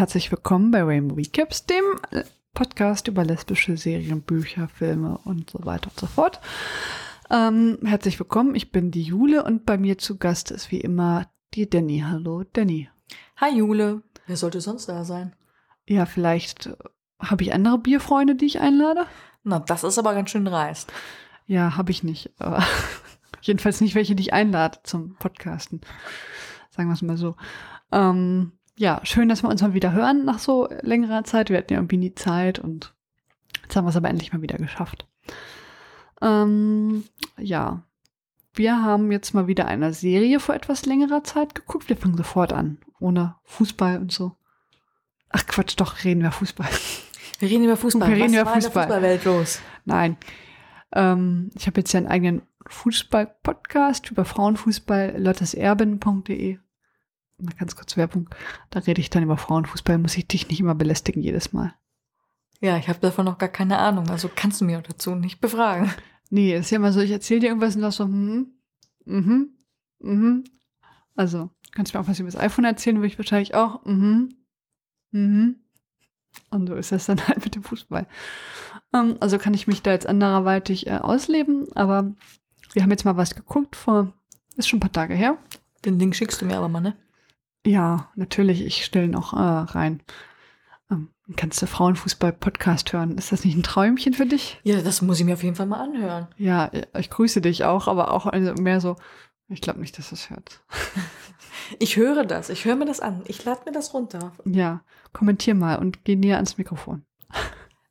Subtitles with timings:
[0.00, 5.58] herzlich willkommen bei Rainbow Recaps, dem äh, Podcast über lesbische Serien, Bücher, Filme und so
[5.66, 6.40] weiter und so fort.
[7.28, 11.26] Ähm, herzlich willkommen, ich bin die Jule und bei mir zu Gast ist wie immer
[11.52, 12.02] die Danny.
[12.08, 12.88] Hallo, Danny.
[13.36, 14.02] Hi Jule.
[14.26, 15.36] Wer sollte sonst da sein?
[15.86, 16.76] Ja, vielleicht äh,
[17.18, 19.04] habe ich andere Bierfreunde, die ich einlade.
[19.42, 20.90] Na, das ist aber ganz schön dreist.
[21.44, 22.30] Ja, habe ich nicht.
[23.42, 25.82] Jedenfalls nicht welche, die ich einlade zum Podcasten.
[26.70, 27.36] Sagen wir es mal so.
[27.92, 31.50] Ähm, ja, schön, dass wir uns mal wieder hören nach so längerer Zeit.
[31.50, 32.94] Wir hatten ja irgendwie nie Zeit und
[33.62, 35.06] jetzt haben wir es aber endlich mal wieder geschafft.
[36.22, 37.04] Ähm,
[37.38, 37.82] ja,
[38.54, 41.90] wir haben jetzt mal wieder eine Serie vor etwas längerer Zeit geguckt.
[41.90, 44.32] Wir fangen sofort an, ohne Fußball und so.
[45.28, 46.68] Ach Quatsch, doch, reden wir Fußball.
[47.38, 48.08] Wir reden über Fußball.
[48.08, 48.86] Wir reden Was über war in Fußball.
[48.86, 49.60] der Fußballwelt los?
[49.84, 50.16] Nein.
[50.92, 56.58] Ähm, ich habe jetzt ja einen eigenen Fußball-Podcast über Frauenfußball, lotteserben.de.
[57.42, 58.28] Mal ganz kurz Werbung.
[58.70, 61.74] Da rede ich dann über Frauenfußball, muss ich dich nicht immer belästigen jedes Mal.
[62.60, 64.08] Ja, ich habe davon noch gar keine Ahnung.
[64.10, 65.90] Also kannst du mir dazu nicht befragen.
[66.30, 68.52] Nee, ist ja immer so, ich erzähle dir irgendwas und das so, hm,
[69.04, 69.48] mhm,
[69.98, 70.44] mhm.
[71.16, 74.36] Also, kannst du mir auch was über das iPhone erzählen, würde ich wahrscheinlich auch, mhm,
[75.10, 75.56] mhm.
[76.50, 78.06] Und so ist das dann halt mit dem Fußball.
[78.94, 82.14] Ähm, also kann ich mich da jetzt anderweitig äh, ausleben, aber
[82.72, 84.12] wir haben jetzt mal was geguckt vor,
[84.56, 85.38] ist schon ein paar Tage her.
[85.84, 86.96] Den Link schickst du mir aber mal, ne?
[87.66, 90.02] Ja, natürlich, ich stelle noch äh, rein.
[90.90, 93.18] Ähm, kannst du Frauenfußball-Podcast hören?
[93.18, 94.60] Ist das nicht ein Träumchen für dich?
[94.62, 96.28] Ja, das muss ich mir auf jeden Fall mal anhören.
[96.36, 98.96] Ja, ich grüße dich auch, aber auch also mehr so,
[99.48, 100.60] ich glaube nicht, dass es hört.
[101.78, 102.50] Ich höre das.
[102.50, 103.22] Ich höre mir das an.
[103.26, 104.32] Ich lade mir das runter.
[104.44, 107.04] Ja, kommentier mal und geh näher ans Mikrofon.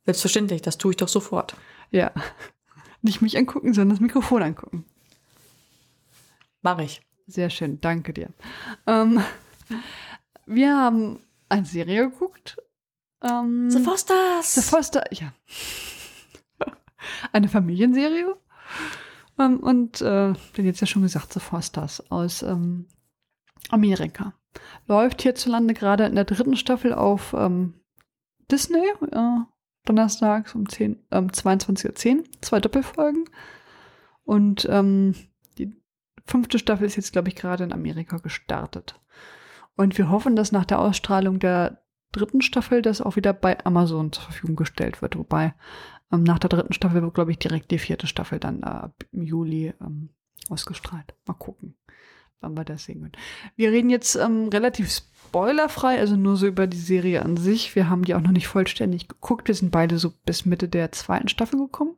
[0.04, 1.56] Selbstverständlich, das tue ich doch sofort.
[1.90, 2.12] Ja.
[3.02, 4.84] Nicht mich angucken, sondern das Mikrofon angucken.
[6.60, 7.00] Mach ich.
[7.26, 8.28] Sehr schön, danke dir.
[8.86, 9.22] Ähm,
[10.46, 12.56] wir haben eine Serie geguckt.
[13.22, 14.54] Ähm, The Fosters.
[14.54, 15.32] The Foster, ja.
[17.32, 18.36] Eine Familienserie.
[19.38, 22.86] Ähm, und äh, den jetzt ja schon gesagt, The Fosters aus ähm,
[23.68, 24.34] Amerika.
[24.86, 27.74] Läuft hierzulande gerade in der dritten Staffel auf ähm,
[28.50, 29.38] Disney, äh,
[29.84, 33.24] donnerstags um 10, ähm, 22.10 Uhr, zwei Doppelfolgen.
[34.24, 35.14] Und ähm,
[35.58, 35.72] die
[36.26, 39.00] fünfte Staffel ist jetzt, glaube ich, gerade in Amerika gestartet.
[39.76, 41.82] Und wir hoffen, dass nach der Ausstrahlung der
[42.12, 45.16] dritten Staffel das auch wieder bei Amazon zur Verfügung gestellt wird.
[45.16, 45.54] Wobei
[46.12, 49.22] ähm, nach der dritten Staffel wird, glaube ich, direkt die vierte Staffel dann äh, im
[49.22, 50.10] Juli ähm,
[50.48, 51.14] ausgestrahlt.
[51.26, 51.76] Mal gucken,
[52.40, 53.12] wann wir das sehen können.
[53.56, 57.74] Wir reden jetzt ähm, relativ spoilerfrei, also nur so über die Serie an sich.
[57.76, 59.48] Wir haben die auch noch nicht vollständig geguckt.
[59.48, 61.96] Wir sind beide so bis Mitte der zweiten Staffel gekommen.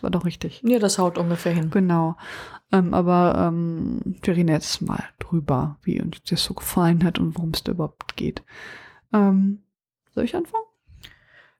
[0.00, 0.62] Das war doch richtig.
[0.64, 1.68] Ja, das haut ungefähr hin.
[1.70, 2.16] Genau.
[2.72, 7.36] Ähm, aber ähm, wir reden jetzt mal drüber, wie uns das so gefallen hat und
[7.36, 8.42] worum es da überhaupt geht.
[9.12, 9.58] Ähm,
[10.14, 10.64] soll ich anfangen?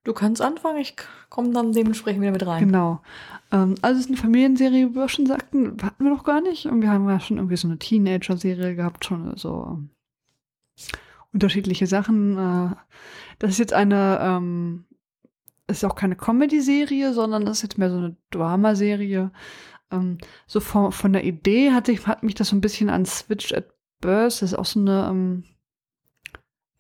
[0.05, 0.97] Du kannst anfangen, ich
[1.29, 2.65] komme dann dementsprechend wieder mit rein.
[2.65, 3.03] Genau.
[3.53, 6.65] Ähm, also es ist eine Familienserie, wie wir schon sagten, hatten wir noch gar nicht.
[6.65, 9.91] Und wir haben ja schon irgendwie so eine Teenager-Serie gehabt, schon so ähm,
[11.35, 12.39] unterschiedliche Sachen.
[12.39, 12.75] Äh,
[13.39, 14.87] das ist jetzt eine, ähm,
[15.79, 19.33] ist auch keine Comedy-Serie, sondern das ist jetzt mehr so eine Drama-Serie.
[19.91, 23.05] Ähm, so von, von der Idee hat, sich, hat mich das so ein bisschen an
[23.05, 25.45] Switch at Birth, das ist auch so eine ähm,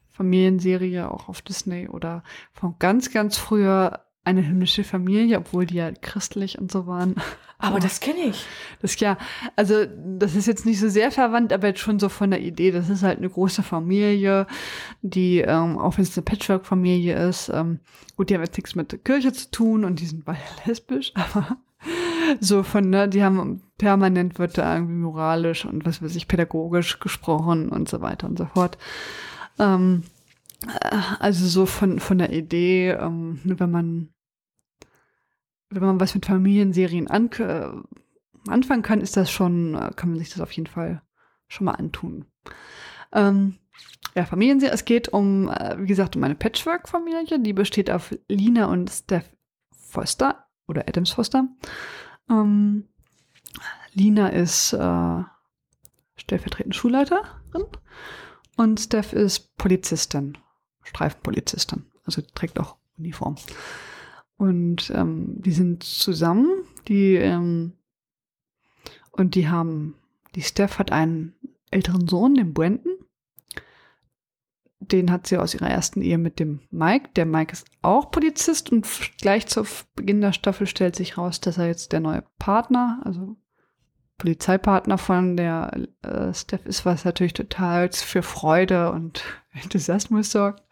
[0.08, 5.90] Familienserie, auch auf Disney oder von ganz, ganz früher eine himmlische Familie, obwohl die ja
[5.92, 7.16] christlich und so waren.
[7.58, 8.46] Aber das kenne ich.
[8.80, 9.18] Das ja,
[9.54, 9.84] also
[10.18, 12.70] das ist jetzt nicht so sehr verwandt, aber jetzt schon so von der Idee.
[12.70, 14.46] Das ist halt eine große Familie,
[15.02, 17.80] die, ähm, auch wenn es eine Patchwork-Familie ist, ähm,
[18.16, 21.12] gut, die haben jetzt nichts mit der Kirche zu tun und die sind beide lesbisch,
[21.14, 21.58] aber
[22.40, 27.00] so von, ne, die haben permanent wird da irgendwie moralisch und was weiß ich, pädagogisch
[27.00, 28.78] gesprochen und so weiter und so fort.
[29.58, 30.19] Ähm, äh,
[31.18, 34.14] also so von, von der Idee, ähm, wenn man
[35.70, 37.70] wenn man was mit Familienserien an, äh,
[38.48, 41.02] anfangen kann, ist das schon, äh, kann man sich das auf jeden Fall
[41.48, 42.26] schon mal antun.
[43.12, 43.58] Ähm,
[44.14, 48.66] ja, Familienserie, es geht um, äh, wie gesagt, um eine Patchwork-Familie, die besteht auf Lina
[48.66, 49.30] und Steph
[49.72, 51.48] Foster oder Adams Foster.
[52.28, 52.88] Ähm,
[53.92, 55.22] Lina ist äh,
[56.16, 57.64] stellvertretende Schulleiterin
[58.56, 60.38] und Steph ist Polizistin,
[60.90, 63.36] Streifenpolizistin, also trägt auch Uniform.
[64.36, 67.72] Und ähm, die sind zusammen, die ähm,
[69.12, 69.94] und die haben,
[70.34, 71.34] die Steph hat einen
[71.70, 72.96] älteren Sohn, den Brandon.
[74.80, 77.10] Den hat sie aus ihrer ersten Ehe mit dem Mike.
[77.16, 78.86] Der Mike ist auch Polizist und
[79.18, 79.64] gleich zu
[79.94, 83.36] Beginn der Staffel stellt sich raus, dass er jetzt der neue Partner, also
[84.20, 85.72] Polizeipartner von der
[86.02, 89.24] äh, Steph ist, was natürlich total für Freude und
[89.62, 90.62] Enthusiasmus sorgt.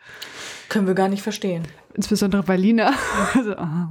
[0.68, 1.66] Können wir gar nicht verstehen.
[1.94, 2.92] Insbesondere bei Lina.
[3.34, 3.90] Also, ah,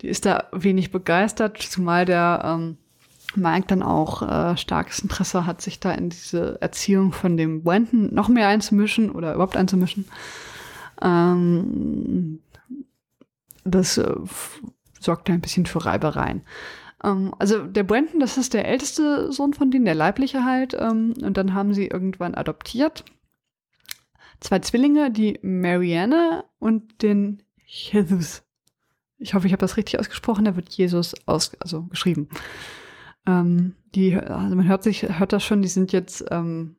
[0.00, 2.78] die ist da wenig begeistert, zumal der ähm,
[3.34, 8.14] Mike dann auch äh, starkes Interesse hat, sich da in diese Erziehung von dem Brandon
[8.14, 10.06] noch mehr einzumischen oder überhaupt einzumischen.
[11.00, 12.40] Ähm,
[13.64, 14.14] das äh,
[15.00, 16.42] sorgt ein bisschen für Reibereien.
[17.04, 20.74] Ähm, also der Brandon, das ist der älteste Sohn von denen, der leibliche halt.
[20.74, 23.04] Ähm, und dann haben sie irgendwann adoptiert.
[24.40, 28.42] Zwei Zwillinge, die Marianne und den Jesus.
[29.18, 30.44] Ich hoffe, ich habe das richtig ausgesprochen.
[30.44, 32.28] Da wird Jesus aus, also geschrieben.
[33.26, 36.76] Ähm, die, also man hört sich, hört das schon, die sind jetzt ähm,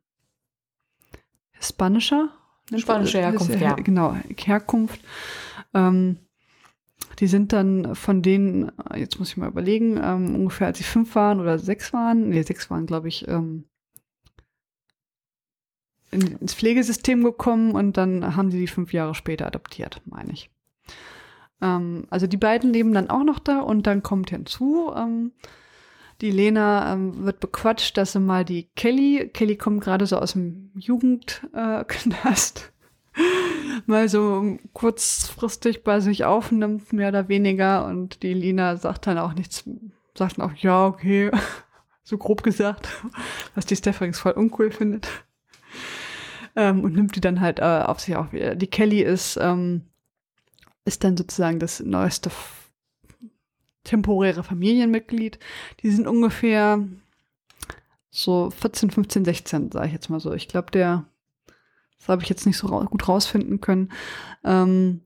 [1.51, 2.29] Hispanischer.
[2.75, 3.73] Spanische Herkunft, ja.
[3.73, 5.01] Genau, Herkunft.
[5.73, 6.17] Ähm,
[7.19, 11.16] die sind dann von denen, jetzt muss ich mal überlegen, ähm, ungefähr als sie fünf
[11.16, 13.66] waren oder sechs waren, nee, sechs waren, glaube ich, ähm,
[16.12, 20.50] in, ins Pflegesystem gekommen und dann haben sie die fünf Jahre später adoptiert, meine ich.
[21.62, 25.31] Ähm, also die beiden leben dann auch noch da und dann kommt hinzu, ähm,
[26.22, 30.34] die Lena ähm, wird bequatscht, dass sie mal die Kelly, Kelly kommt gerade so aus
[30.34, 32.69] dem Jugendknast, äh,
[33.86, 37.86] mal so kurzfristig bei sich aufnimmt, mehr oder weniger.
[37.86, 39.63] Und die Lina sagt dann auch nichts,
[40.18, 41.31] sagt auch, ja, okay,
[42.04, 42.89] so grob gesagt,
[43.56, 45.07] was die Stephanie voll uncool findet.
[46.56, 48.27] Ähm, und nimmt die dann halt äh, auf sich auf.
[48.31, 49.81] Die Kelly ist, ähm,
[50.86, 52.30] ist dann sozusagen das neueste
[53.83, 55.39] temporäre Familienmitglied.
[55.81, 56.88] Die sind ungefähr
[58.09, 60.33] so 14, 15, 16, sage ich jetzt mal so.
[60.33, 61.06] Ich glaube, der,
[62.03, 63.89] das habe ich jetzt nicht so ra gut rausfinden können.
[64.44, 65.01] Ähm,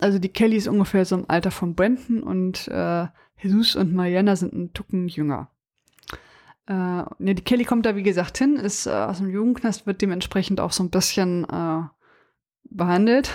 [0.00, 3.06] also die Kelly ist ungefähr so im Alter von Brandon und äh,
[3.40, 5.50] Jesus und Mariana sind ein Tucken jünger.
[6.66, 10.02] Äh, ja, die Kelly kommt da, wie gesagt, hin, ist äh, aus dem Jugendknast, wird
[10.02, 11.82] dementsprechend auch so ein bisschen äh,
[12.64, 13.30] behandelt.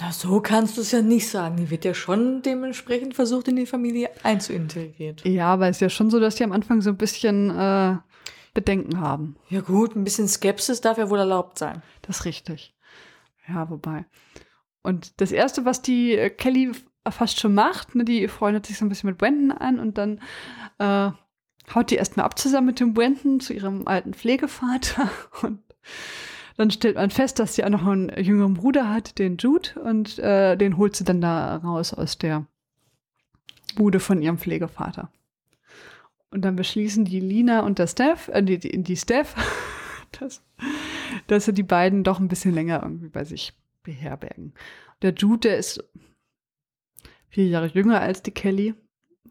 [0.00, 1.56] Na, so kannst du es ja nicht sagen.
[1.56, 5.16] Die wird ja schon dementsprechend versucht, in die Familie einzuintegrieren.
[5.24, 7.96] Ja, aber es ist ja schon so, dass die am Anfang so ein bisschen äh,
[8.54, 9.36] Bedenken haben.
[9.48, 11.82] Ja gut, ein bisschen Skepsis darf ja wohl erlaubt sein.
[12.02, 12.74] Das ist richtig.
[13.48, 14.04] Ja, wobei.
[14.82, 16.72] Und das Erste, was die äh, Kelly
[17.08, 20.20] fast schon macht, ne, die freundet sich so ein bisschen mit Brandon an und dann
[20.78, 21.10] äh,
[21.74, 25.10] haut die erstmal ab zusammen mit dem Brandon zu ihrem alten Pflegevater
[25.42, 25.60] und
[26.56, 30.18] dann stellt man fest, dass sie auch noch einen jüngeren Bruder hat, den Jude, und
[30.18, 32.46] äh, den holt sie dann da raus aus der
[33.76, 35.12] Bude von ihrem Pflegevater.
[36.30, 39.34] Und dann beschließen die Lina und der Steph, äh, die, die, die Steph,
[40.20, 40.42] dass,
[41.26, 44.54] dass sie die beiden doch ein bisschen länger irgendwie bei sich beherbergen.
[45.02, 45.82] Der Jude, der ist
[47.28, 48.74] vier Jahre jünger als die Kelly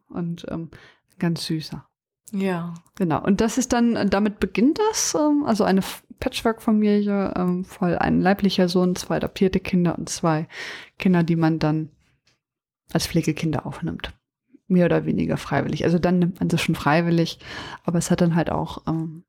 [0.10, 0.72] und ähm,
[1.20, 1.88] ganz süßer.
[2.32, 2.74] Ja.
[2.96, 3.24] Genau.
[3.24, 5.82] Und das ist dann, damit beginnt das, ähm, also eine
[6.20, 10.48] Patchwork-Familie, ähm, voll ein leiblicher Sohn, zwei adoptierte Kinder und zwei
[10.98, 11.90] Kinder, die man dann
[12.92, 14.14] als Pflegekinder aufnimmt.
[14.68, 15.86] Mehr oder weniger freiwillig.
[15.86, 17.40] Also dann nimmt man sie schon freiwillig,
[17.84, 19.24] aber es hat dann halt auch, ähm,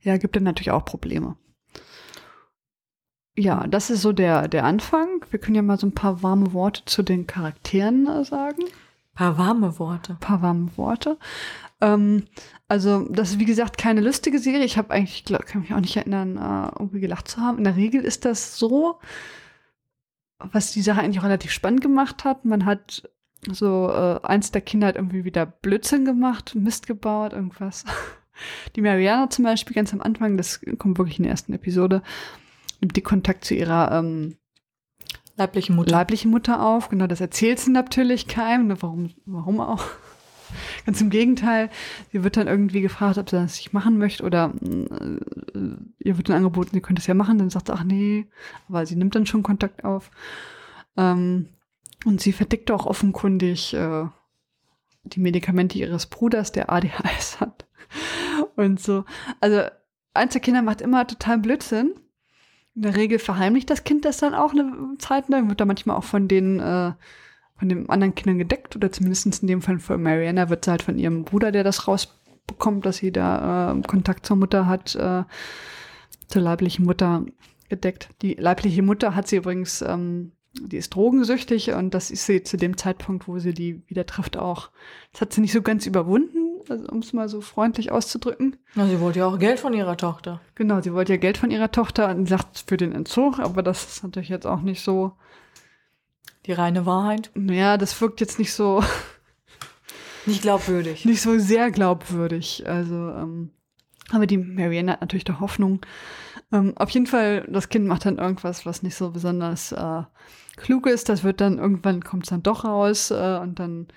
[0.00, 1.36] ja, gibt dann natürlich auch Probleme.
[3.38, 5.24] Ja, das ist so der, der Anfang.
[5.30, 8.62] Wir können ja mal so ein paar warme Worte zu den Charakteren äh, sagen.
[9.14, 10.16] Paar warme Worte.
[10.20, 11.18] Paar warme Worte.
[11.82, 12.24] Ähm,
[12.68, 14.64] also, das ist wie gesagt keine lustige Serie.
[14.64, 17.58] Ich habe eigentlich, glaub, kann mich auch nicht erinnern, äh, irgendwie gelacht zu haben.
[17.58, 18.98] In der Regel ist das so,
[20.38, 22.44] was die Sache eigentlich auch relativ spannend gemacht hat.
[22.44, 23.08] Man hat
[23.52, 27.84] so äh, eins der Kinder hat irgendwie wieder Blödsinn gemacht, Mist gebaut, irgendwas.
[28.76, 32.02] Die Mariana zum Beispiel ganz am Anfang, das kommt wirklich in der ersten Episode,
[32.80, 34.36] nimmt die Kontakt zu ihrer ähm,
[35.36, 35.90] Leibliche Mutter.
[35.90, 36.88] Leibliche Mutter auf.
[36.88, 38.68] Genau, das erzählt sie natürlich keinem.
[38.68, 39.84] Ne, warum, warum auch?
[40.86, 41.70] Ganz im Gegenteil,
[42.12, 45.58] sie wird dann irgendwie gefragt, ob sie das nicht machen möchte oder äh,
[45.98, 47.38] ihr wird dann angeboten, sie könnte es ja machen.
[47.38, 48.26] Dann sagt sie, ach nee,
[48.68, 50.10] aber sie nimmt dann schon Kontakt auf.
[50.96, 51.48] Ähm,
[52.06, 54.04] und sie verdickt auch offenkundig äh,
[55.04, 57.66] die Medikamente ihres Bruders, der ADHS hat.
[58.56, 59.04] Und so.
[59.40, 59.62] Also,
[60.14, 61.94] eins der Kinder macht immer total Blödsinn
[62.76, 65.96] in der Regel verheimlicht das Kind das dann auch eine Zeit lang, wird da manchmal
[65.96, 66.92] auch von den, äh,
[67.58, 70.82] von den anderen Kindern gedeckt oder zumindest in dem Fall von Mariana wird sie halt
[70.82, 75.24] von ihrem Bruder, der das rausbekommt, dass sie da äh, Kontakt zur Mutter hat, äh,
[76.28, 77.24] zur leiblichen Mutter
[77.70, 78.10] gedeckt.
[78.20, 82.56] Die leibliche Mutter hat sie übrigens, ähm, die ist drogensüchtig und das ist sie zu
[82.56, 84.70] dem Zeitpunkt, wo sie die wieder trifft, auch.
[85.12, 88.56] Das hat sie nicht so ganz überwunden, also, um es mal so freundlich auszudrücken.
[88.74, 90.40] Na, sie wollte ja auch Geld von ihrer Tochter.
[90.54, 93.84] Genau, sie wollte ja Geld von ihrer Tochter und sagt für den Entzug, aber das
[93.96, 95.12] ist natürlich jetzt auch nicht so
[96.46, 97.30] Die reine Wahrheit.
[97.34, 98.82] Ja, das wirkt jetzt nicht so,
[100.26, 101.04] Nicht glaubwürdig.
[101.04, 102.64] nicht so sehr glaubwürdig.
[102.66, 103.50] Also, ähm,
[104.10, 105.80] aber die Marianne hat natürlich doch Hoffnung.
[106.52, 110.02] Ähm, auf jeden Fall, das Kind macht dann irgendwas, was nicht so besonders äh,
[110.56, 111.08] klug ist.
[111.08, 113.88] Das wird dann, irgendwann kommt es dann doch raus äh, und dann,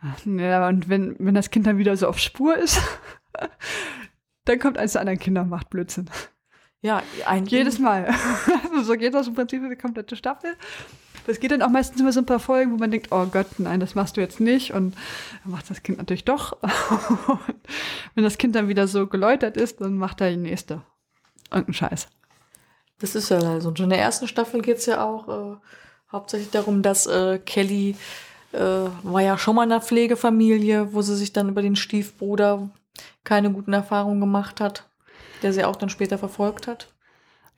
[0.00, 2.80] ach, ja, und wenn, wenn das Kind dann wieder so auf Spur ist,
[4.44, 6.10] dann kommt eins der anderen Kinder und macht Blödsinn.
[6.82, 8.12] Ja, ein Jedes Mal.
[8.70, 10.56] Also so geht das im Prinzip die komplette Staffel.
[11.26, 13.46] Das geht dann auch meistens immer so ein paar Folgen, wo man denkt, oh Gott,
[13.58, 14.72] nein, das machst du jetzt nicht.
[14.72, 14.94] Und
[15.42, 16.52] dann macht das Kind natürlich doch.
[16.62, 17.60] Und
[18.14, 20.82] wenn das Kind dann wieder so geläutert ist, dann macht er die nächste.
[21.50, 22.08] Irgendeinen Scheiß.
[23.00, 23.68] Das ist ja so.
[23.68, 25.56] Und in der ersten Staffel geht es ja auch äh,
[26.12, 27.96] hauptsächlich darum, dass äh, Kelly
[28.52, 32.70] äh, war ja schon mal in einer Pflegefamilie, wo sie sich dann über den Stiefbruder
[33.24, 34.88] keine guten Erfahrungen gemacht hat,
[35.42, 36.92] der sie auch dann später verfolgt hat.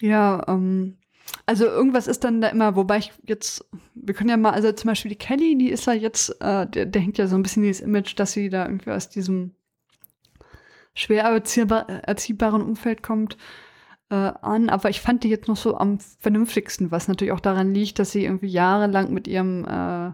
[0.00, 0.98] Ja, ähm,
[1.46, 4.88] also irgendwas ist dann da immer, wobei ich jetzt, wir können ja mal, also zum
[4.88, 7.62] Beispiel die Kelly, die ist ja jetzt, äh, der, der hängt ja so ein bisschen
[7.62, 9.54] dieses Image, dass sie da irgendwie aus diesem
[10.94, 13.36] schwer erziehbar, erziehbaren Umfeld kommt
[14.12, 14.68] äh, an.
[14.68, 18.12] Aber ich fand die jetzt noch so am vernünftigsten, was natürlich auch daran liegt, dass
[18.12, 20.12] sie irgendwie jahrelang mit ihrem äh,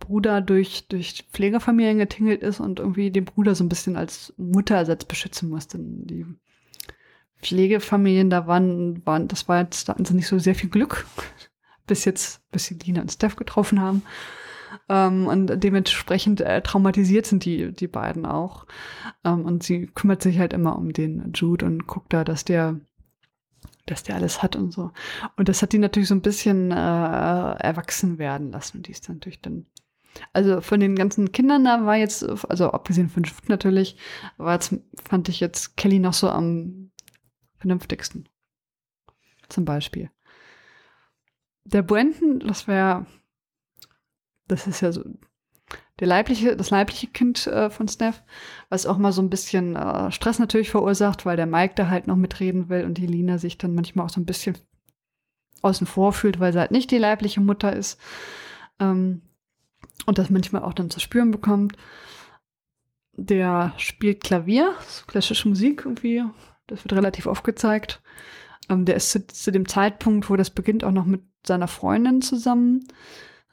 [0.00, 5.04] Bruder durch, durch Pflegefamilien getingelt ist und irgendwie den Bruder so ein bisschen als Mutterersatz
[5.04, 5.78] beschützen musste.
[5.78, 6.26] Die
[7.40, 11.06] Pflegefamilien da waren, waren, das war jetzt, da hatten sie nicht so sehr viel Glück,
[11.86, 14.02] bis jetzt, bis sie Dina und Steph getroffen haben.
[14.88, 18.66] Ähm, und dementsprechend äh, traumatisiert sind die, die beiden auch.
[19.24, 22.80] Ähm, und sie kümmert sich halt immer um den Jude und guckt da, dass der,
[23.90, 24.90] dass der alles hat und so.
[25.36, 28.82] Und das hat die natürlich so ein bisschen äh, erwachsen werden lassen.
[28.82, 29.66] Die ist dann natürlich dann
[30.32, 33.96] also von den ganzen Kindern da war jetzt, also abgesehen von Shift natürlich,
[34.36, 36.90] war jetzt, fand ich jetzt Kelly noch so am
[37.58, 38.28] vernünftigsten.
[39.48, 40.10] Zum Beispiel.
[41.64, 43.06] Der Brandon, das wäre,
[44.46, 45.04] das ist ja so
[46.00, 48.22] der leibliche, das leibliche Kind äh, von Steph,
[48.68, 52.06] was auch mal so ein bisschen äh, Stress natürlich verursacht, weil der Mike da halt
[52.06, 54.56] noch mitreden will und die Lina sich dann manchmal auch so ein bisschen
[55.62, 58.00] außen vor fühlt, weil sie halt nicht die leibliche Mutter ist.
[58.78, 59.22] Ähm,
[60.06, 61.76] und das manchmal auch dann zu spüren bekommt.
[63.12, 66.24] Der spielt Klavier, so klassische Musik irgendwie.
[66.66, 68.00] Das wird relativ oft gezeigt.
[68.70, 72.22] Ähm, der ist zu, zu, dem Zeitpunkt, wo das beginnt, auch noch mit seiner Freundin
[72.22, 72.86] zusammen.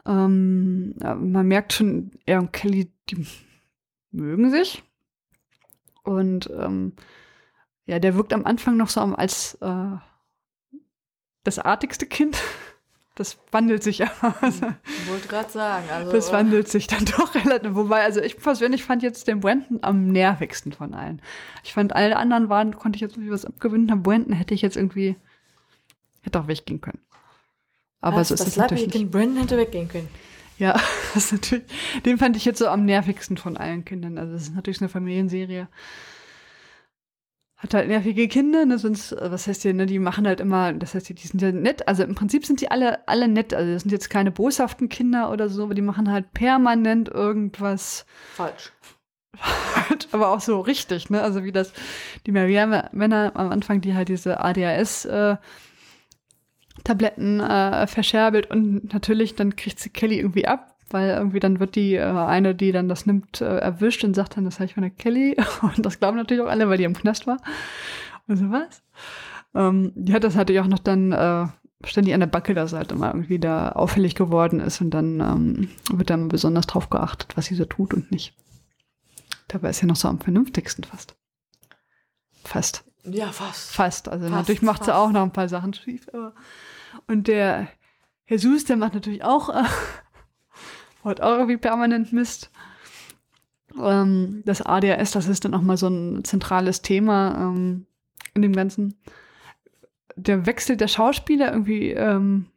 [0.07, 3.27] Ähm, man merkt schon, er und Kelly, die
[4.11, 4.83] mögen sich.
[6.03, 6.93] Und ähm,
[7.85, 9.97] ja, der wirkt am Anfang noch so als äh,
[11.43, 12.41] das artigste Kind
[13.17, 14.11] das wandelt sich ja.
[14.41, 15.89] Ich wollte gerade sagen.
[15.89, 17.73] Also, das wandelt sich dann doch relativ.
[17.73, 21.21] Wobei, also ich persönlich fand jetzt den Brandon am nervigsten von allen.
[21.63, 23.89] Ich fand, alle anderen waren, konnte ich jetzt irgendwie was abgewinnen.
[23.89, 25.15] Am Brandon hätte ich jetzt irgendwie,
[26.21, 26.99] hätte auch weggehen können.
[28.01, 29.11] Aber Was, so ist das natürlich nicht.
[29.11, 30.09] Brandon hätte weggehen können.
[30.57, 30.73] Ja,
[31.13, 31.65] das ist natürlich,
[32.05, 34.17] den fand ich jetzt so am nervigsten von allen Kindern.
[34.17, 35.67] Also es ist natürlich eine Familienserie.
[37.57, 40.73] Hat halt nervige Kinder, ne, sonst, äh, was heißt hier, ne, die machen halt immer,
[40.73, 43.73] das heißt, die sind ja nett, also im Prinzip sind die alle, alle nett, also
[43.73, 48.73] das sind jetzt keine boshaften Kinder oder so, aber die machen halt permanent irgendwas Falsch.
[50.11, 51.73] aber auch so richtig, ne, also wie das,
[52.27, 55.37] die Maria Männer am Anfang, die halt diese ADHS, äh,
[56.87, 61.75] Tabletten äh, verscherbelt und natürlich dann kriegt sie Kelly irgendwie ab, weil irgendwie dann wird
[61.75, 64.73] die äh, eine, die dann das nimmt, äh, erwischt und sagt dann, das habe ich
[64.73, 65.35] von der Kelly.
[65.61, 67.39] Und das glauben natürlich auch alle, weil die im Knast war.
[68.27, 68.81] Und so was.
[69.53, 71.47] Ähm, die hat das natürlich auch noch dann äh,
[71.83, 75.19] ständig an der Backe, dass sie halt immer irgendwie da auffällig geworden ist und dann
[75.19, 78.33] ähm, wird dann besonders drauf geachtet, was sie so tut und nicht.
[79.49, 81.15] Dabei ist ja noch so am vernünftigsten fast.
[82.45, 82.85] Fast.
[83.03, 83.71] Ja, fast.
[83.71, 84.09] Fast.
[84.09, 86.07] Also Fast, natürlich macht sie auch noch ein paar Sachen schief.
[86.13, 86.33] Aber
[87.07, 87.67] und der
[88.27, 89.63] Jesus, der macht natürlich auch, äh,
[91.03, 92.51] haut auch irgendwie permanent Mist.
[93.81, 97.85] Ähm, das ADHS, das ist dann auch mal so ein zentrales Thema ähm,
[98.33, 98.95] in dem Ganzen.
[100.15, 102.47] Der Wechsel der Schauspieler irgendwie ähm,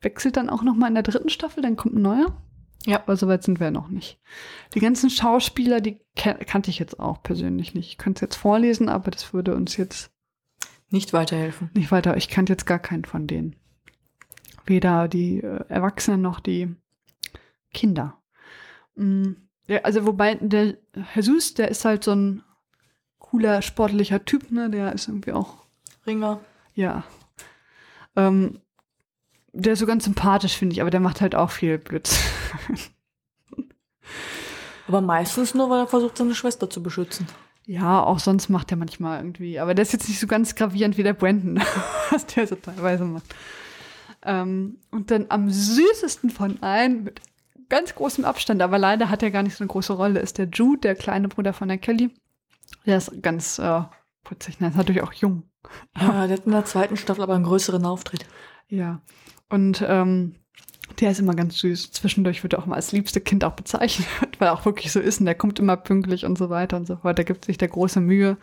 [0.00, 2.36] wechselt dann auch noch mal in der dritten Staffel, dann kommt ein neuer.
[2.84, 3.00] Ja.
[3.00, 4.18] Aber soweit sind wir noch nicht.
[4.74, 7.88] Die ganzen Schauspieler, die kan kannte ich jetzt auch persönlich nicht.
[7.88, 10.10] Ich könnte es jetzt vorlesen, aber das würde uns jetzt
[10.92, 11.70] Nicht weiterhelfen.
[11.74, 12.16] nicht weiter.
[12.16, 13.56] Ich kannte jetzt gar keinen von denen.
[14.66, 16.76] Weder die äh, Erwachsenen noch die
[17.74, 18.18] Kinder.
[18.94, 19.32] Mm,
[19.66, 20.76] ja, also wobei der
[21.14, 22.42] Jesus, der ist halt so ein
[23.18, 24.70] cooler, sportlicher Typ, ne?
[24.70, 25.64] Der ist irgendwie auch,
[26.06, 26.40] Ringer.
[26.74, 27.04] ja.
[28.14, 28.60] Ähm,
[29.54, 32.22] der ist so ganz sympathisch, finde ich, aber der macht halt auch viel Blödsinn.
[34.88, 37.26] Aber meistens nur, weil er versucht, seine Schwester zu beschützen.
[37.66, 39.58] Ja, auch sonst macht er manchmal irgendwie.
[39.58, 41.62] Aber der ist jetzt nicht so ganz gravierend wie der Brandon,
[42.10, 43.34] was der so teilweise macht.
[44.24, 47.20] Ähm, und dann am süßesten von allen, mit
[47.68, 50.48] ganz großem Abstand, aber leider hat er gar nicht so eine große Rolle, ist der
[50.52, 52.10] Jude, der kleine Bruder von der Kelly.
[52.84, 53.82] Der ist ganz äh,
[54.24, 54.68] putzig, ne?
[54.68, 55.44] ist natürlich auch jung.
[55.98, 58.26] Ja, der hat in der zweiten Staffel aber einen größeren Auftritt.
[58.68, 59.00] Ja.
[59.48, 60.34] Und ähm,
[61.00, 61.92] der ist immer ganz süß.
[61.92, 64.08] Zwischendurch wird er auch mal als liebste Kind auch bezeichnet,
[64.38, 66.86] weil er auch wirklich so ist und der kommt immer pünktlich und so weiter und
[66.86, 67.18] so fort.
[67.18, 68.36] Da gibt sich der große Mühe.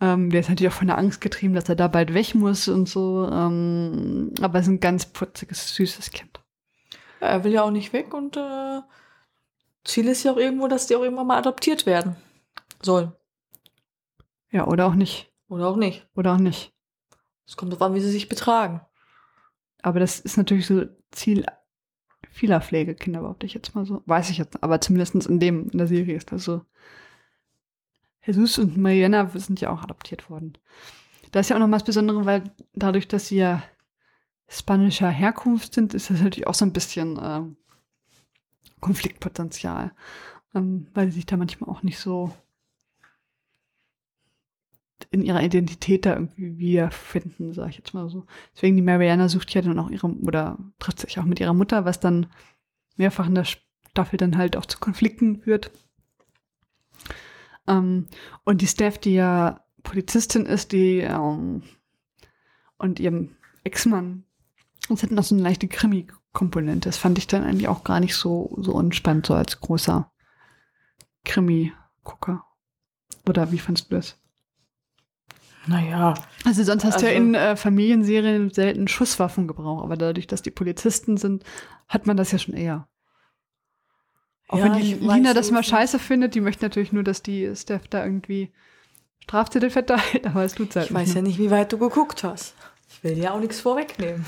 [0.00, 2.68] Ähm, der ist natürlich auch von der Angst getrieben, dass er da bald weg muss
[2.68, 3.28] und so.
[3.30, 6.40] Ähm, aber ist ein ganz putziges, süßes Kind.
[7.20, 8.80] Er will ja auch nicht weg und äh,
[9.84, 12.16] Ziel ist ja auch irgendwo, dass die auch irgendwann mal adoptiert werden
[12.80, 13.12] soll.
[14.50, 15.32] Ja, oder auch nicht.
[15.48, 16.06] Oder auch nicht.
[16.14, 16.72] Oder auch nicht.
[17.46, 18.82] Es kommt darauf an, wie sie sich betragen.
[19.82, 21.44] Aber das ist natürlich so Ziel
[22.30, 24.02] vieler Pflegekinder, behaupte ich jetzt mal so.
[24.06, 26.62] Weiß ich jetzt, aber zumindest in dem, in der Serie ist das so.
[28.24, 30.58] Jesus und Mariana sind ja auch adoptiert worden.
[31.32, 32.44] Da ist ja auch noch was Besonderes, weil
[32.74, 33.62] dadurch, dass sie ja
[34.48, 37.56] spanischer Herkunft sind, ist das natürlich auch so ein bisschen ähm,
[38.80, 39.92] Konfliktpotenzial.
[40.54, 42.32] Ähm, weil sie sich da manchmal auch nicht so
[45.10, 48.26] in ihrer Identität da irgendwie wiederfinden, sage ich jetzt mal so.
[48.54, 51.84] Deswegen die Mariana sucht ja dann auch ihre, oder trifft sich auch mit ihrer Mutter,
[51.84, 52.26] was dann
[52.96, 55.70] mehrfach in der Staffel dann halt auch zu Konflikten führt.
[57.66, 58.06] Ähm,
[58.44, 61.62] und die Steph, die ja Polizistin ist, die ähm,
[62.76, 64.24] und ihrem Ex-Mann,
[64.88, 66.88] das hat noch so eine leichte Krimi-Komponente.
[66.88, 70.10] Das fand ich dann eigentlich auch gar nicht so, so unspannend, so als großer
[71.24, 72.44] Krimi-Gucker.
[73.28, 74.18] Oder wie fandst du das?
[75.68, 76.14] Naja.
[76.44, 80.50] Also sonst hast Also- du ja in äh, Familienserien selten Schusswaffengebrauch, aber dadurch, dass die
[80.50, 81.44] Polizisten sind,
[81.88, 82.88] hat man das ja schon eher.
[84.48, 87.54] Auch Ja, wenn die Lina das mal scheiße findet, die möchte natürlich nur, dass die
[87.54, 88.50] Steph da irgendwie
[89.24, 92.54] Strafzettel verteilt, aber es tut halt Ich weiß ja nicht, wie weit du geguckt hast.
[92.88, 94.24] Ich will dir auch nichts vorwegnehmen.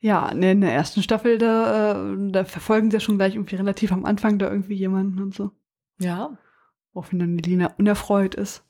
[0.00, 3.56] Ja, ne, in der ersten Staffel, da, äh, da verfolgen sie ja schon gleich irgendwie
[3.56, 5.50] relativ am Anfang da irgendwie jemanden und so.
[5.98, 6.38] Ja.
[6.94, 8.64] auch wenn dann die Lina unerfreut ist.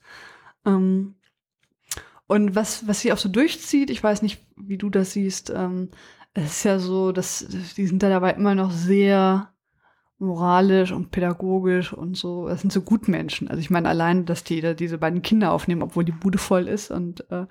[0.69, 1.15] Ähm,
[2.27, 5.89] und was, was sie auch so durchzieht, ich weiß nicht, wie du das siehst, ähm,
[6.33, 9.51] es ist ja so, dass die sind da dabei immer noch sehr
[10.19, 12.47] moralisch und pädagogisch und so.
[12.47, 13.47] Das sind so Gutmenschen.
[13.47, 16.67] Also ich meine, allein, dass die da diese beiden Kinder aufnehmen, obwohl die Bude voll
[16.67, 17.45] ist und äh,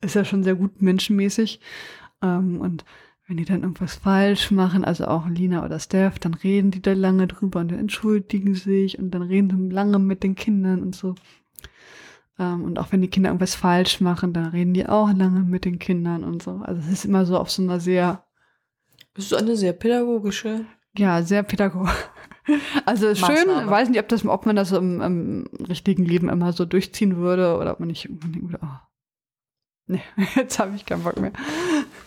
[0.00, 1.60] ist ja schon sehr gut menschenmäßig.
[2.22, 2.84] Ähm, und
[3.26, 6.94] wenn die dann irgendwas falsch machen, also auch Lina oder Steph, dann reden die da
[6.94, 10.96] lange drüber und dann entschuldigen sich und dann reden sie lange mit den Kindern und
[10.96, 11.14] so.
[12.38, 15.64] Ähm, und auch wenn die Kinder irgendwas falsch machen, dann reden die auch lange mit
[15.64, 16.60] den Kindern und so.
[16.64, 18.24] Also es ist immer so auf so einer sehr,
[19.14, 20.64] Bist du eine sehr pädagogische?
[20.96, 21.92] ja, sehr pädagogisch.
[22.86, 23.70] Also ist schön, Maßnahme.
[23.70, 27.58] weiß nicht, ob, das, ob man das im, im richtigen Leben immer so durchziehen würde
[27.58, 28.78] oder ob man nicht würde, oh,
[29.86, 30.00] nee,
[30.34, 31.32] jetzt habe ich keinen Bock mehr.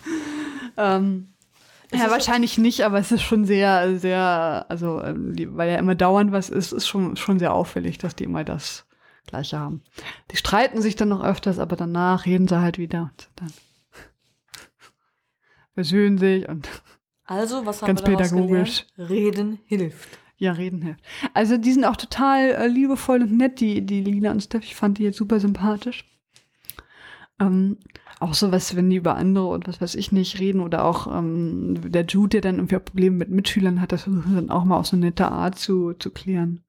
[0.78, 1.34] ähm,
[1.92, 5.78] Es ja, ist wahrscheinlich nicht, aber es ist schon sehr, sehr, also, ähm, weil ja
[5.78, 8.88] immer dauernd was ist, ist schon, schon sehr auffällig, dass die immer das
[9.28, 9.82] Gleiche haben.
[10.32, 13.52] Die streiten sich dann noch öfters, aber danach reden sie halt wieder und dann
[15.74, 16.68] versöhnen sich und
[17.26, 18.88] Also, was haben Ganz wir pädagogisch.
[18.96, 19.10] gelernt?
[19.12, 20.10] Reden hilft.
[20.38, 21.02] ja, reden hilft.
[21.34, 24.64] Also die sind auch total äh, liebevoll und nett, die, die Lina und Steph.
[24.64, 26.06] Ich fand die jetzt super sympathisch.
[27.40, 27.78] Ähm,
[28.20, 31.08] auch so was, wenn die über andere und was weiß ich nicht reden oder auch
[31.08, 34.52] ähm, der Jude, der dann irgendwie auch Probleme mit Mitschülern hat, das versuchen sie dann
[34.52, 36.64] auch mal auf so eine nette Art zu, zu klären.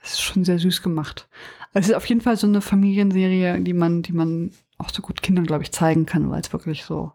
[0.00, 1.28] Das ist schon sehr süß gemacht.
[1.72, 5.02] Also es ist auf jeden Fall so eine Familienserie, die man, die man auch so
[5.02, 7.12] gut Kindern, glaube ich, zeigen kann, weil es wirklich so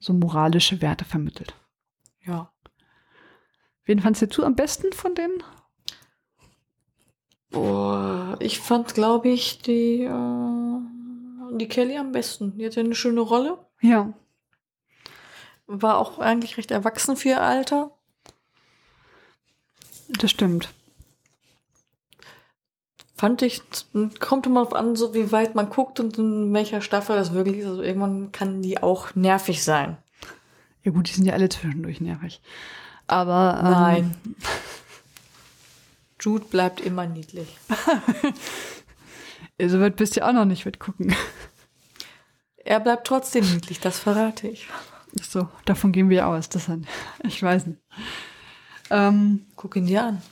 [0.00, 1.54] so moralische Werte vermittelt.
[2.24, 2.50] Ja.
[3.84, 5.42] Wen fandst du am besten von denen?
[7.50, 12.56] Boah, ich fand, glaube ich, die, äh, die Kelly am besten.
[12.56, 13.58] Die hatte eine schöne Rolle.
[13.80, 14.12] Ja.
[15.66, 17.96] War auch eigentlich recht erwachsen für ihr Alter.
[20.18, 20.72] Das stimmt.
[23.16, 23.60] Fand ich,
[24.18, 27.58] kommt immer auf an, so wie weit man guckt und in welcher Staffel das wirklich
[27.58, 27.66] ist.
[27.66, 29.98] Also irgendwann kann die auch nervig sein.
[30.82, 32.40] Ja gut, die sind ja alle zwischendurch nervig.
[33.06, 34.16] Aber ähm, Nein.
[36.20, 37.58] Jude bleibt immer niedlich.
[39.62, 41.14] so weit bist du ja auch noch nicht mitgucken.
[42.56, 44.68] Er bleibt trotzdem niedlich, das verrate ich.
[45.20, 46.48] So, davon gehen wir aus.
[46.48, 46.70] Das
[47.24, 47.80] ich weiß nicht.
[48.90, 50.22] Ähm, Guck ihn dir an.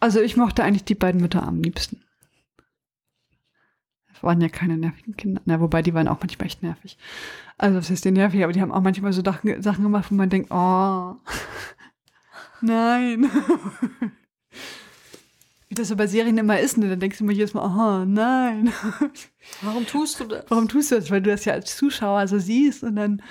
[0.00, 2.02] also ich mochte eigentlich die beiden Mütter am liebsten.
[4.12, 5.40] Das waren ja keine nervigen Kinder.
[5.44, 6.98] Na, wobei die waren auch manchmal echt nervig.
[7.56, 10.30] Also das ist die nervig, aber die haben auch manchmal so Sachen gemacht, wo man
[10.30, 11.14] denkt, oh,
[12.60, 13.30] nein.
[15.68, 16.88] Wie das so bei Serien immer ist, ne?
[16.88, 18.72] dann denkst du immer jedes Mal, aha, nein.
[19.62, 20.46] Warum tust du das?
[20.48, 21.10] Warum tust du das?
[21.10, 23.22] Weil du das ja als Zuschauer so siehst und dann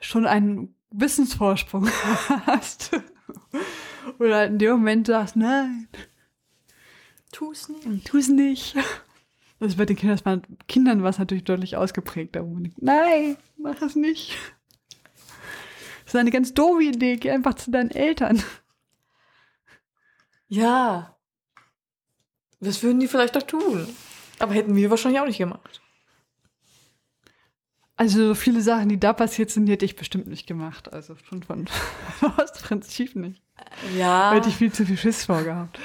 [0.00, 1.88] schon einen Wissensvorsprung
[2.46, 2.90] hast.
[4.18, 5.88] Oder halt in dem Moment sagst, nein,
[7.32, 8.06] Tu's nicht.
[8.06, 8.76] tu es nicht.
[9.58, 12.44] Das ist bei den Kindern, war, Kindern war es natürlich deutlich ausgeprägter.
[12.44, 14.36] wo man denkt, Nein, mach es nicht.
[16.04, 17.16] Das ist eine ganz doofe Idee.
[17.16, 18.42] Geh einfach zu deinen Eltern.
[20.48, 21.16] Ja.
[22.60, 23.88] Das würden die vielleicht auch tun.
[24.38, 25.80] Aber hätten wir wahrscheinlich auch nicht gemacht.
[27.96, 30.92] Also so viele Sachen, die da passiert sind, die hätte ich bestimmt nicht gemacht.
[30.92, 31.66] Also schon von
[32.36, 33.40] aus Prinzip nicht.
[33.96, 34.30] Ja.
[34.30, 35.78] Da hätte ich viel zu viel Schiss vorgehabt.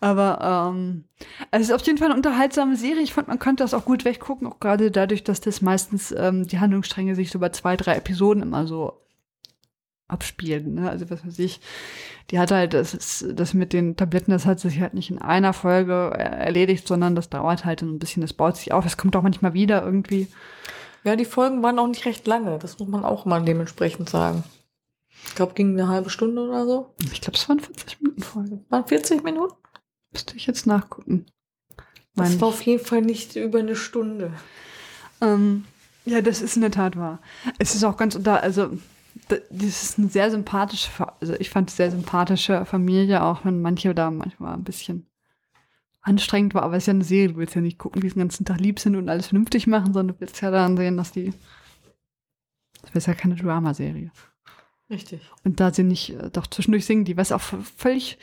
[0.00, 1.04] Aber ähm,
[1.50, 3.02] es ist auf jeden Fall eine unterhaltsame Serie.
[3.02, 6.46] Ich fand, man könnte das auch gut weggucken, auch gerade dadurch, dass das meistens ähm,
[6.46, 9.02] die Handlungsstränge sich so bei zwei, drei Episoden immer so
[10.08, 10.74] abspielen.
[10.74, 10.88] Ne?
[10.90, 11.60] Also was weiß ich,
[12.30, 15.52] die hat halt, das das mit den Tabletten, das hat sich halt nicht in einer
[15.52, 18.86] Folge erledigt, sondern das dauert halt ein bisschen, das baut sich auf.
[18.86, 20.28] Es kommt auch manchmal wieder irgendwie.
[21.04, 22.58] Ja, die Folgen waren auch nicht recht lange.
[22.58, 24.44] Das muss man auch mal dementsprechend sagen.
[25.26, 26.94] Ich glaube, ging eine halbe Stunde oder so.
[27.12, 28.60] Ich glaube, es waren 40 Minuten Folge.
[28.68, 29.54] Waren 40 Minuten?
[30.12, 31.26] Müsste ich jetzt nachgucken.
[32.14, 34.32] Mein Das war auf jeden Fall nicht über eine Stunde.
[35.20, 35.64] Ähm,
[36.06, 37.20] ja, das ist in der Tat wahr.
[37.58, 38.70] Es ist auch ganz unter, also
[39.28, 43.60] da- das ist eine sehr sympathische, also ich fand es sehr sympathische Familie, auch wenn
[43.62, 45.06] manche da manchmal ein bisschen
[46.02, 48.18] anstrengend war, aber es ist ja eine Serie, du willst ja nicht gucken, die den
[48.18, 51.12] ganzen Tag lieb sind und alles vernünftig machen, sondern du willst ja dann sehen, dass
[51.12, 51.32] die,
[52.82, 54.10] das ist ja keine Dramaserie.
[54.88, 55.20] Richtig.
[55.44, 58.18] Und da sie nicht, äh, doch zwischendurch singen die, was auch völlig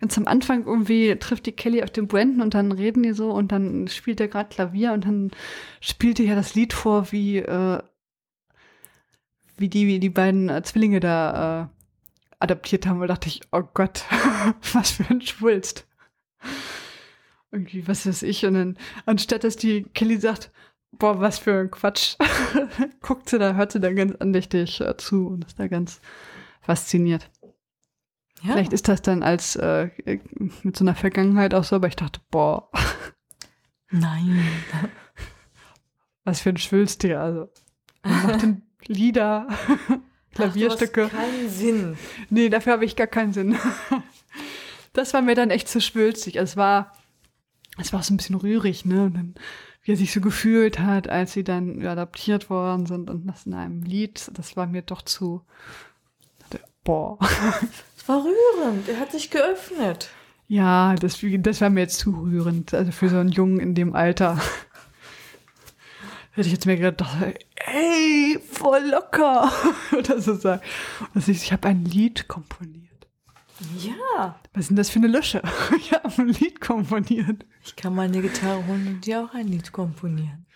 [0.00, 3.30] ganz am Anfang irgendwie trifft die Kelly auf den Brandon und dann reden die so
[3.30, 5.30] und dann spielt er gerade Klavier und dann
[5.80, 7.80] spielt er ja das Lied vor, wie, äh,
[9.56, 11.66] wie die, wie die beiden äh, Zwillinge da äh,
[12.40, 12.96] adaptiert haben.
[12.96, 14.04] Und da dachte ich, oh Gott,
[14.72, 15.86] was für ein Schwulst.
[17.52, 18.44] Irgendwie, was weiß ich.
[18.46, 20.50] Und dann, anstatt dass die Kelly sagt,
[20.90, 22.16] boah, was für ein Quatsch,
[23.00, 26.00] guckt sie da, hört sie da ganz andächtig äh, zu und ist da ganz
[26.62, 27.30] fasziniert.
[28.42, 28.54] Ja.
[28.54, 29.90] Vielleicht ist das dann als äh,
[30.62, 32.70] mit so einer Vergangenheit auch so, aber ich dachte, boah,
[33.90, 34.42] Nein.
[36.24, 37.20] was für ein Schwülstier.
[37.20, 37.50] Also,
[38.02, 39.46] macht den Lieder,
[40.34, 41.04] Klavierstücke.
[41.06, 41.98] Ach, du hast keinen Sinn.
[42.30, 43.56] Nee, dafür habe ich gar keinen Sinn.
[44.92, 46.36] Das war mir dann echt zu schwülstig.
[46.36, 46.92] Es war,
[47.78, 49.04] es war so ein bisschen rührig, ne?
[49.04, 49.34] Und dann,
[49.82, 53.54] wie er sich so gefühlt hat, als sie dann adaptiert worden sind und das in
[53.54, 55.42] einem Lied, das war mir doch zu,
[56.84, 57.18] boah.
[57.96, 58.88] Es war rührend.
[58.88, 60.10] Er hat sich geöffnet.
[60.48, 62.74] Ja, das, das war mir jetzt zu rührend.
[62.74, 64.40] Also für so einen Jungen in dem Alter.
[66.32, 67.16] Hätte ich jetzt mir gedacht,
[67.54, 69.52] ey, voll locker.
[69.96, 70.62] Oder so sagen.
[71.14, 73.01] Ich habe ein Lied komponiert.
[73.78, 74.38] Ja.
[74.54, 75.42] Was ist denn das für eine Lösche?
[75.76, 77.44] Ich habe ein Lied komponiert.
[77.64, 80.46] Ich kann meine Gitarre holen und dir auch ein Lied komponieren.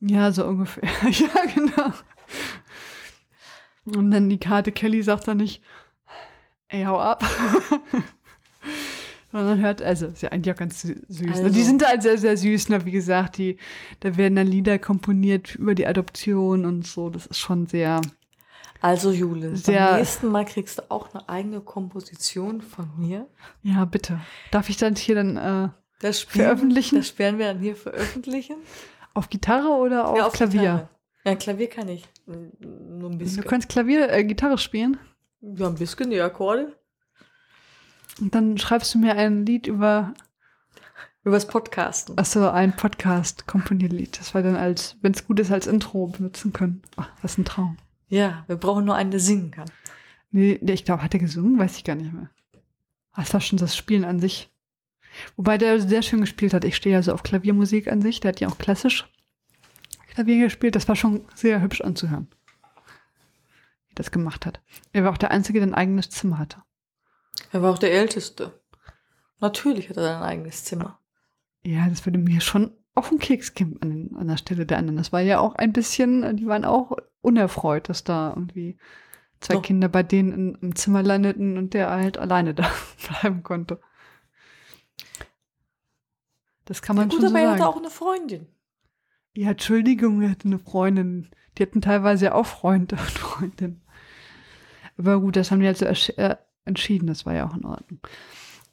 [0.00, 0.84] Ja, so ungefähr.
[1.10, 1.92] Ja, genau.
[3.84, 5.60] Und dann die Karte Kelly sagt dann nicht,
[6.68, 7.24] ey, hau ab.
[9.32, 11.22] Sondern hört, also, ist ja eigentlich auch ganz sü- süß.
[11.26, 11.32] ne?
[11.32, 12.84] Also- Die sind halt sehr, sehr süß, ne?
[12.84, 13.56] wie gesagt, die,
[14.00, 17.08] da werden dann Lieder komponiert über die Adoption und so.
[17.08, 18.02] Das ist schon sehr,
[18.82, 23.28] Also, Jule, Sehr- beim nächsten Mal kriegst du auch eine eigene Komposition von mir.
[23.62, 24.20] ja, bitte.
[24.50, 25.68] Darf ich dann hier dann äh,
[26.00, 26.96] Das spielen, Veröffentlichen?
[26.96, 28.56] Das werden wir dann hier veröffentlichen.
[29.14, 30.60] auf Gitarre oder auf ja, Klavier?
[30.60, 30.88] Gitarre.
[31.24, 32.08] Ja, Klavier kann ich.
[32.26, 33.44] Nur ein Du bisschen.
[33.44, 34.98] kannst Klavier, äh, Gitarre spielen
[35.40, 36.76] Ja, ein bisschen die Akkorde.
[38.20, 40.12] und dann schreibst du mir ein Lied über
[41.24, 42.18] Übers Podcasten.
[42.18, 44.18] Achso, ein Podcast, Komponierlied.
[44.18, 46.82] Das wir dann als, wenn es gut ist, als Intro benutzen können.
[46.96, 47.76] Ach, was ein Traum.
[48.12, 49.70] Ja, wir brauchen nur einen, der singen kann.
[50.32, 51.58] Nee, ich glaube, hat er gesungen?
[51.58, 52.28] Weiß ich gar nicht mehr.
[53.12, 54.50] Ah, Das war schon das Spielen an sich.
[55.36, 56.64] Wobei der sehr schön gespielt hat.
[56.64, 58.20] Ich stehe ja so auf Klaviermusik an sich.
[58.20, 59.08] Der hat ja auch klassisch
[60.08, 60.76] Klavier gespielt.
[60.76, 62.28] Das war schon sehr hübsch anzuhören.
[63.88, 64.60] Wie das gemacht hat.
[64.92, 66.62] Er war auch der Einzige, der ein eigenes Zimmer hatte.
[67.50, 68.60] Er war auch der Älteste.
[69.40, 70.98] Natürlich hat er sein eigenes Zimmer.
[71.62, 74.98] Ja, das würde mir schon auf den Keks gehen an, an der Stelle der anderen.
[74.98, 78.76] Das war ja auch ein bisschen, die waren auch unerfreut, dass da irgendwie
[79.40, 79.62] zwei Doch.
[79.62, 82.70] Kinder bei denen in, im Zimmer landeten und der halt alleine da
[83.08, 83.80] bleiben konnte.
[86.64, 87.60] Das kann man Gut, schon so aber er sagen.
[87.62, 88.46] hatte auch eine Freundin.
[89.34, 91.30] ja, Entschuldigung, er hatte eine Freundin.
[91.58, 93.82] Die hatten teilweise ja auch Freunde und Freundinnen.
[94.98, 98.00] Aber gut, das haben die also ersch- äh, entschieden, das war ja auch in Ordnung.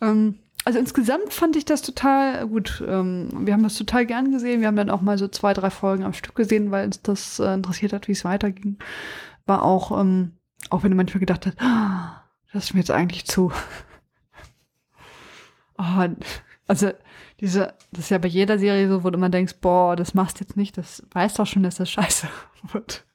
[0.02, 2.84] Ähm, also insgesamt fand ich das total gut.
[2.88, 4.62] Ähm, wir haben das total gern gesehen.
[4.62, 7.40] Wir haben dann auch mal so zwei, drei Folgen am Stück gesehen, weil uns das
[7.40, 8.78] äh, interessiert hat, wie es weiterging.
[9.48, 10.34] War auch, ähm,
[10.70, 13.52] auch wenn du manchmal gedacht hast, ah, das ist mir jetzt eigentlich zu.
[15.80, 16.08] oh,
[16.68, 16.92] also
[17.40, 20.40] diese, das ist ja bei jeder Serie so, wo du immer denkst, boah, das machst
[20.40, 22.28] jetzt nicht, das weißt doch schon, dass das scheiße
[22.74, 23.06] wird.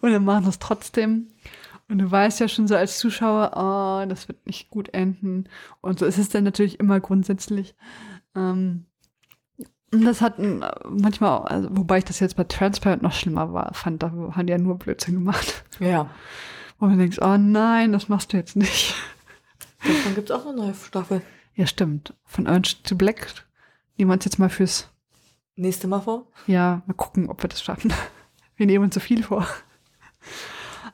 [0.00, 1.26] Und dann machen das trotzdem.
[1.92, 5.46] Und du weißt ja schon so als Zuschauer, oh, das wird nicht gut enden.
[5.82, 7.74] Und so ist es dann natürlich immer grundsätzlich.
[8.34, 8.86] Ähm,
[9.90, 14.10] das hat manchmal, also, wobei ich das jetzt bei Transparent noch schlimmer war, fand, da
[14.10, 15.66] haben die ja nur Blödsinn gemacht.
[15.80, 16.08] Ja.
[16.78, 18.94] Wo du denkst, oh nein, das machst du jetzt nicht.
[19.86, 21.20] Davon gibt es auch eine neue Staffel.
[21.56, 22.14] Ja, stimmt.
[22.24, 23.44] Von Orange to Black.
[23.98, 24.88] Nehmen wir uns jetzt mal fürs
[25.56, 26.26] nächste Mal vor.
[26.46, 27.92] Ja, mal gucken, ob wir das schaffen.
[28.56, 29.46] Wir nehmen uns so viel vor.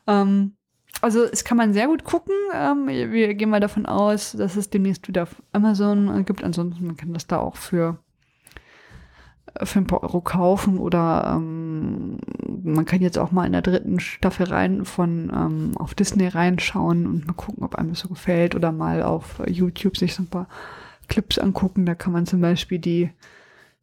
[0.08, 0.56] Ähm,
[1.00, 2.34] also es kann man sehr gut gucken.
[2.52, 6.42] Ähm, wir gehen mal davon aus, dass es demnächst wieder auf Amazon gibt.
[6.42, 7.98] Ansonsten man kann das da auch für
[9.64, 12.18] für ein paar Euro kaufen oder ähm,
[12.62, 17.06] man kann jetzt auch mal in der dritten Staffel rein von ähm, auf Disney reinschauen
[17.06, 20.28] und mal gucken, ob einem das so gefällt oder mal auf YouTube sich so ein
[20.28, 20.48] paar
[21.08, 21.86] Clips angucken.
[21.86, 23.10] Da kann man zum Beispiel die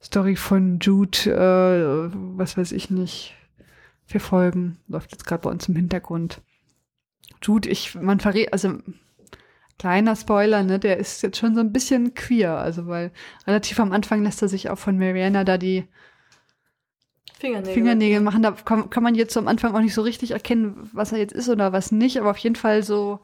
[0.02, 3.36] Story von Jude, äh, was weiß ich nicht,
[4.06, 4.78] verfolgen.
[4.88, 6.42] Läuft jetzt gerade bei uns im Hintergrund.
[7.42, 8.78] Jude, ich, man verrät, also
[9.78, 13.12] kleiner Spoiler, ne, der ist jetzt schon so ein bisschen queer, also weil
[13.46, 15.86] relativ am Anfang lässt er sich auch von Mariana da die
[17.38, 18.42] Fingernägel, Fingernägel machen.
[18.42, 21.34] Da kann, kann, man jetzt am Anfang auch nicht so richtig erkennen, was er jetzt
[21.34, 23.20] ist oder was nicht, aber auf jeden Fall so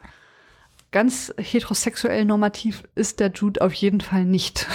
[0.91, 4.67] ganz heterosexuell normativ ist der Jude auf jeden Fall nicht.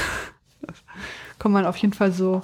[1.38, 2.42] kann man auf jeden Fall so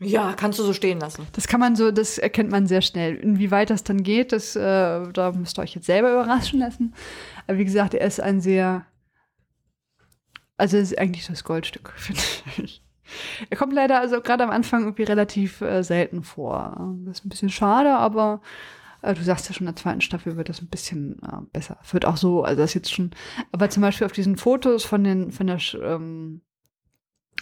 [0.00, 1.26] ja, kannst du so stehen lassen.
[1.32, 3.16] Das kann man so, das erkennt man sehr schnell.
[3.16, 6.94] Inwieweit das dann geht, das, äh, da müsst ihr euch jetzt selber überraschen lassen.
[7.46, 8.86] Aber wie gesagt, er ist ein sehr,
[10.56, 12.20] also es ist eigentlich das Goldstück, finde
[12.58, 12.82] ich.
[13.48, 16.94] Er kommt leider also gerade am Anfang irgendwie relativ äh, selten vor.
[17.04, 18.42] Das ist ein bisschen schade, aber
[19.02, 21.78] äh, du sagst ja schon, in der zweiten Staffel wird das ein bisschen äh, besser.
[21.82, 23.10] Es wird auch so, also das ist jetzt schon,
[23.50, 26.42] aber zum Beispiel auf diesen Fotos von den, von der, ähm,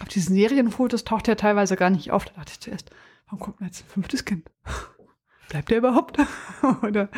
[0.01, 2.25] auf diesen Serienfotos taucht er teilweise gar nicht auf.
[2.25, 2.91] Da dachte ich zuerst,
[3.25, 4.49] warum kommt denn jetzt ein fünftes Kind?
[5.49, 6.17] Bleibt der überhaupt?
[6.83, 7.09] Oder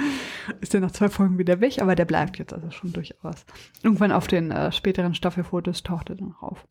[0.61, 1.81] ist der nach zwei Folgen wieder weg?
[1.81, 3.45] Aber der bleibt jetzt also schon durchaus.
[3.81, 6.67] Irgendwann auf den äh, späteren Staffelfotos taucht er dann noch auf.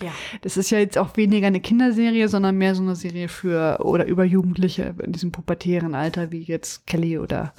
[0.00, 0.12] Ja.
[0.42, 4.06] Das ist ja jetzt auch weniger eine Kinderserie, sondern mehr so eine Serie für oder
[4.06, 7.52] über Jugendliche in diesem pubertären Alter, wie jetzt Kelly oder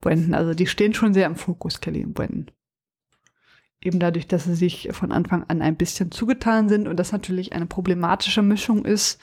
[0.00, 0.34] Brandon.
[0.34, 2.46] Also die stehen schon sehr im Fokus, Kelly und Brandon
[3.82, 7.52] eben dadurch, dass sie sich von Anfang an ein bisschen zugetan sind und das natürlich
[7.52, 9.20] eine problematische Mischung ist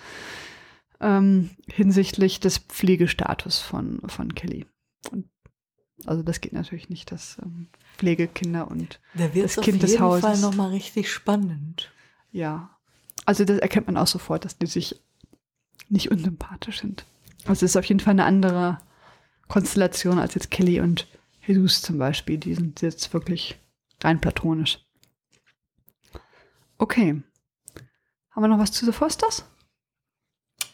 [1.00, 4.66] ähm, hinsichtlich des Pflegestatus von, von Kelly.
[5.12, 5.30] Und
[6.06, 7.68] also das geht natürlich nicht, das ähm,
[7.98, 10.24] Pflegekinder und da das Kind des Hauses.
[10.24, 11.92] auf jeden Fall nochmal richtig spannend.
[12.32, 12.78] Ja,
[13.26, 15.02] also das erkennt man auch sofort, dass die sich
[15.90, 17.06] nicht unsympathisch sind.
[17.46, 18.80] Also es ist auf jeden Fall eine andere
[19.48, 21.08] Konstellation als jetzt Kelly und
[21.46, 22.38] Jesus zum Beispiel.
[22.38, 23.58] Die sind jetzt wirklich
[24.04, 24.80] Rein platonisch.
[26.78, 27.22] Okay.
[28.32, 29.46] Haben wir noch was zu The Fosters?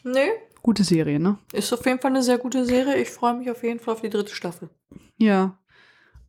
[0.04, 0.26] Nö.
[0.62, 1.38] Gute Serie, ne?
[1.52, 2.96] Ist auf jeden Fall eine sehr gute Serie.
[2.96, 4.70] Ich freue mich auf jeden Fall auf die dritte Staffel.
[5.16, 5.58] Ja.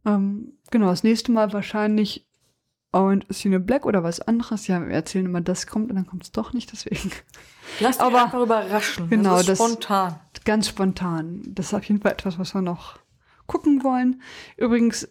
[0.05, 2.27] Ähm, genau, das nächste Mal wahrscheinlich
[2.91, 4.67] Orange is the Black oder was anderes.
[4.67, 7.11] Ja, wir erzählen immer, das kommt und dann kommt es doch nicht, deswegen.
[7.79, 9.09] Lass dich Aber, einfach überraschen.
[9.09, 10.19] Genau, das ist spontan.
[10.33, 11.41] Das, ganz spontan.
[11.45, 12.99] Das ist auf jeden Fall etwas, was wir noch
[13.45, 14.21] gucken wollen.
[14.55, 15.07] Übrigens,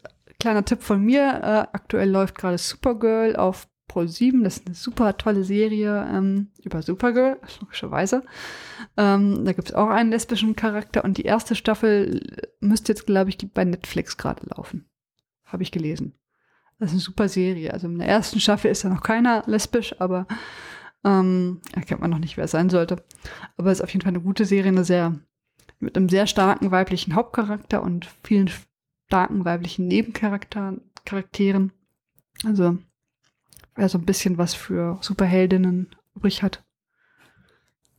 [0.46, 4.44] kleiner Tipp von mir, äh, aktuell läuft gerade Supergirl auf Pro 7.
[4.44, 8.22] Das ist eine super tolle Serie ähm, über Supergirl, logischerweise.
[8.96, 12.20] Ähm, da gibt es auch einen lesbischen Charakter und die erste Staffel
[12.60, 14.88] müsste jetzt, glaube ich, bei Netflix gerade laufen.
[15.46, 16.16] Habe ich gelesen.
[16.78, 17.72] Das ist eine super Serie.
[17.72, 20.28] Also in der ersten Staffel ist ja noch keiner lesbisch, aber
[21.04, 23.04] ähm, erkennt man noch nicht, wer es sein sollte.
[23.56, 25.18] Aber es ist auf jeden Fall eine gute Serie, eine sehr,
[25.80, 28.48] mit einem sehr starken weiblichen Hauptcharakter und vielen
[29.06, 31.72] starken weiblichen Nebencharakteren.
[32.44, 32.78] Also,
[33.74, 36.64] wer so ein bisschen was für Superheldinnen übrig hat,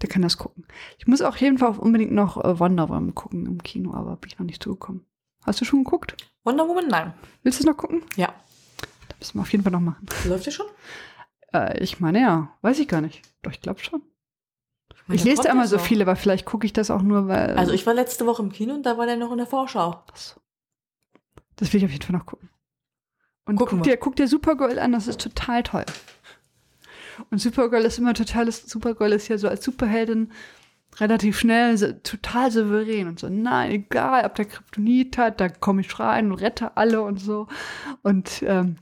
[0.02, 0.66] der kann das gucken.
[1.00, 4.16] Ich muss auch auf jeden Fall unbedingt noch äh, Wonder Woman gucken im Kino, aber
[4.18, 5.06] bin ich noch nicht zugekommen.
[5.44, 6.16] Hast du schon geguckt?
[6.44, 7.14] Wonder Woman, nein.
[7.44, 8.04] Willst du es noch gucken?
[8.16, 8.28] Ja.
[8.28, 10.06] Da müssen wir auf jeden Fall noch machen.
[10.26, 10.68] Läuft der schon?
[11.54, 13.22] Äh, ich meine ja, weiß ich gar nicht.
[13.42, 14.02] Doch, ich glaube schon.
[15.08, 17.58] Ich, ich lese einmal so viel, aber vielleicht gucke ich das auch nur, weil.
[17.58, 20.04] Also ich war letzte Woche im Kino und da war der noch in der Vorschau.
[20.12, 20.42] Achso.
[21.58, 22.50] Das will ich auf jeden Fall noch gucken.
[23.46, 25.86] Und guck dir, guck dir Supergirl an, das ist total toll.
[27.30, 30.32] Und Supergirl ist immer total, Supergirl ist ja so als Superheldin
[30.98, 35.82] relativ schnell, so, total souverän und so, nein, egal, ob der Kryptonit hat, da komme
[35.82, 37.48] ich rein und rette alle und so.
[38.04, 38.78] Und ähm,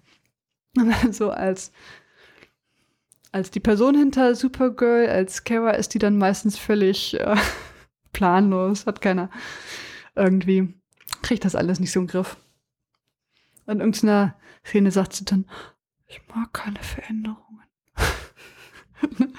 [1.11, 1.71] so als,
[3.31, 7.35] als die Person hinter Supergirl, als Kara ist die dann meistens völlig äh,
[8.13, 9.29] planlos, hat keiner
[10.15, 10.73] irgendwie,
[11.21, 12.37] kriegt das alles nicht so im Griff.
[13.65, 15.49] An irgendeiner Szene sagt sie dann,
[16.07, 17.63] ich mag keine Veränderungen.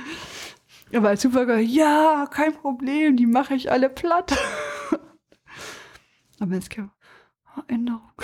[0.95, 4.37] Aber als Supergirl, ja, kein Problem, die mache ich alle platt.
[6.41, 8.13] Aber jetzt oh, Änderung.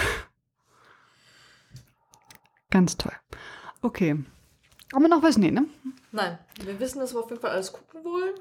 [2.70, 3.12] Ganz toll.
[3.82, 4.24] Okay.
[4.92, 5.36] Haben wir noch was?
[5.36, 5.66] Nee, ne?
[6.12, 6.38] Nein.
[6.62, 8.34] Wir wissen, dass wir auf jeden Fall alles gucken wollen.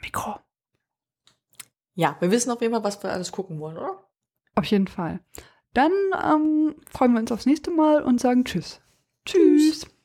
[0.00, 0.38] Mikro.
[1.94, 4.04] Ja, wir wissen auf jeden Fall, was wir alles gucken wollen, oder?
[4.54, 5.20] Auf jeden Fall.
[5.78, 8.80] Dann ähm, freuen wir uns aufs nächste Mal und sagen Tschüss.
[9.24, 9.62] Tschüss.
[9.62, 9.97] tschüss.